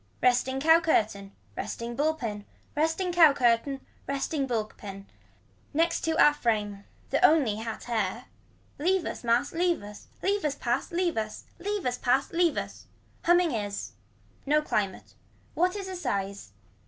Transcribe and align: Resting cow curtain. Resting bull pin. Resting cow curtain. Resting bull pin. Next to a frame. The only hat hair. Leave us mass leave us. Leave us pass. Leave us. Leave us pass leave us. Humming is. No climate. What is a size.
Resting 0.19 0.59
cow 0.59 0.79
curtain. 0.79 1.31
Resting 1.55 1.95
bull 1.95 2.15
pin. 2.15 2.43
Resting 2.75 3.13
cow 3.13 3.33
curtain. 3.33 3.85
Resting 4.07 4.47
bull 4.47 4.65
pin. 4.65 5.05
Next 5.75 6.01
to 6.05 6.13
a 6.17 6.33
frame. 6.33 6.85
The 7.11 7.23
only 7.23 7.57
hat 7.57 7.83
hair. 7.83 8.25
Leave 8.79 9.05
us 9.05 9.23
mass 9.23 9.51
leave 9.53 9.83
us. 9.83 10.07
Leave 10.23 10.43
us 10.43 10.55
pass. 10.55 10.91
Leave 10.91 11.17
us. 11.17 11.43
Leave 11.59 11.85
us 11.85 11.99
pass 11.99 12.31
leave 12.31 12.57
us. 12.57 12.87
Humming 13.25 13.51
is. 13.51 13.91
No 14.43 14.63
climate. 14.63 15.13
What 15.53 15.75
is 15.75 15.87
a 15.87 15.95
size. 15.95 16.49